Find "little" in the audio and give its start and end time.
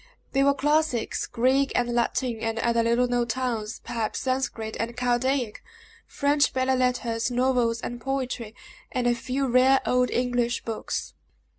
2.81-3.07